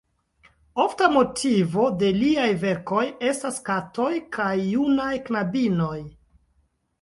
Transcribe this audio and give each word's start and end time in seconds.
Ofta 0.83 1.09
motivo 1.15 1.83
de 2.03 2.09
liaj 2.15 2.47
verkoj 2.63 3.03
estas 3.33 3.61
katoj 3.69 4.09
kaj 4.39 4.49
junaj 4.63 5.13
knabinoj. 5.29 6.01